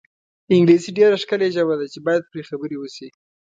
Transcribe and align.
انګلیسي 0.55 0.89
ډېره 0.97 1.15
ښکلې 1.23 1.47
ژبه 1.55 1.75
ده 1.79 1.85
چې 1.93 1.99
باید 2.05 2.29
پرې 2.31 2.41
خبرې 2.49 2.77
وشي. 2.79 3.07